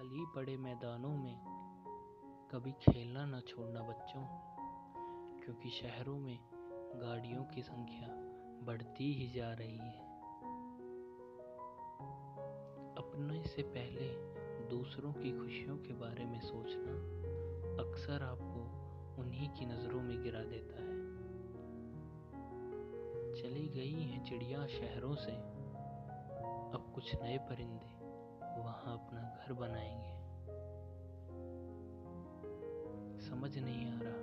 खाली 0.00 0.24
पड़े 0.34 0.56
मैदानों 0.56 1.08
में 1.08 1.36
कभी 2.50 2.72
खेलना 2.72 3.24
न 3.26 3.40
छोड़ना 3.40 3.80
बच्चों, 3.80 4.22
क्योंकि 5.40 5.70
शहरों 5.70 6.18
में 6.18 6.38
गाड़ियों 6.94 7.44
की 7.44 7.62
संख्या 7.62 8.08
बढ़ती 8.62 9.12
ही 9.14 9.30
जा 9.30 9.52
रही 9.52 9.78
है। 9.78 10.06
अपने 12.96 13.42
से 13.42 13.62
पहले 13.62 14.08
दूसरों 14.68 15.12
की 15.12 15.38
खुशियों 15.38 15.76
के 15.76 15.92
बारे 15.92 16.24
में 16.24 16.40
सोचना 16.40 16.96
अक्सर 17.84 18.22
आपको 18.22 18.64
उन्हीं 19.22 19.48
की 19.48 19.66
नज़रों 19.66 20.02
में 20.02 20.22
गिरा 20.22 20.44
देता 20.44 20.82
है। 20.82 20.98
चली 23.42 23.68
गई 23.68 24.02
हैं 24.02 24.24
चिड़िया 24.24 24.66
शहरों 24.66 25.14
से, 25.14 25.32
अब 26.72 26.92
कुछ 26.94 27.14
नए 27.22 27.38
परिंदे। 27.38 27.99
वहाँ 28.58 29.06
अपना 29.06 29.20
घर 29.20 29.52
बनाएँगे। 29.52 30.20
समझ 33.20 33.58
नहीं 33.58 33.90
आ 33.90 34.00
रहा। 34.02 34.20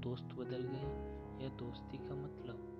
दोस्त 0.00 0.24
बदल 0.24 0.62
गए 0.62 1.14
या 1.44 1.50
दोस्ती 1.50 1.98
का 1.98 2.14
मतलब? 2.14 2.78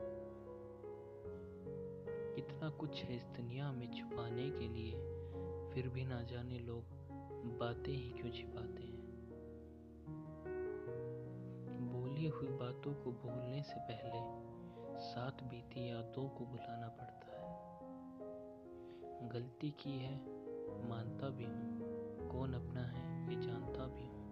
कितना 2.37 2.71
कुछ 2.71 3.05
है 3.05 3.17
इस 3.17 3.25
दुनिया 3.25 3.73
में 3.73 3.93
छुपाने 3.93 4.51
के 4.51 4.69
लिए। 4.69 4.93
फिर 5.73 5.89
भी 5.89 6.05
ना 6.05 6.23
जाने 6.23 6.59
लोग 6.59 6.85
बातें 7.59 7.93
ही 7.93 8.11
क्यों 8.11 8.33
छिपाते 8.33 8.83
हैं? 8.83 9.05
बोली 11.93 12.27
हुई 12.27 12.49
बातों 12.49 12.95
को 12.95 13.13
भूलने 13.13 13.63
से 13.63 13.75
पहले 13.77 14.45
साथ 15.01 15.33
बीती 15.33 15.91
यादों 15.91 16.29
को 16.29 16.47
बुलाना 16.47 16.89
पड़ता 16.89 17.27
है। 17.27 17.55
गलती 19.29 19.71
की 19.71 19.99
है 19.99 20.34
मानता 20.89 21.29
भी 21.29 21.45
हूँ। 21.45 21.65
कौन 22.29 22.55
अपना 22.55 22.81
है, 22.81 23.29
ये 23.29 23.37
जानता 23.43 23.87
भी 23.87 24.05
हूँ। 24.05 24.25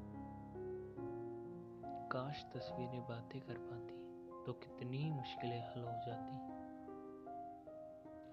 काश 2.08 2.44
तस्वीरें 2.54 3.02
बातें 3.08 3.40
कर 3.40 3.54
पाती 3.54 4.02
तो 4.46 4.52
कितनी 4.52 5.10
मुश्किलें 5.10 5.60
हल 5.60 5.80
हो 5.80 6.00
जाती। 6.06 6.52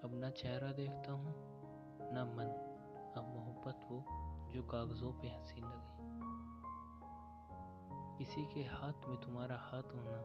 अब 0.04 0.10
ना 0.14 0.30
चेहरा 0.30 0.72
देखता 0.72 1.12
हूँ, 1.12 1.34
ना 2.12 2.24
मन, 2.24 2.66
अब 3.16 3.28
मोहब्बत 3.28 3.80
वो 3.90 4.04
जो 4.52 4.62
कागज़ों 4.62 5.12
पे 5.12 5.28
हँसी 5.28 5.60
लगी। 5.60 6.00
किसी 8.18 8.44
के 8.54 8.60
हाथ 8.60 9.08
में 9.08 9.20
तुम्हारा 9.20 9.56
हाथ 9.56 9.82
होना, 9.82 10.20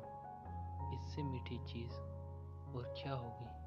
इससे 0.94 1.24
मीठी 1.24 1.58
चीज़ 1.66 1.94
और 2.76 2.94
क्या 3.04 3.14
होगी? 3.14 3.65